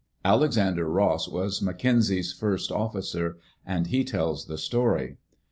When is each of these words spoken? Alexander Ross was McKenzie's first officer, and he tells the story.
Alexander 0.25 0.89
Ross 0.89 1.27
was 1.27 1.59
McKenzie's 1.61 2.33
first 2.33 2.71
officer, 2.71 3.37
and 3.67 3.85
he 3.85 4.03
tells 4.03 4.45
the 4.45 4.57
story. 4.57 5.17